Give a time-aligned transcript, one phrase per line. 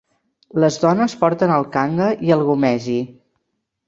[0.61, 2.97] Les dones porten el kanga i el gomesi.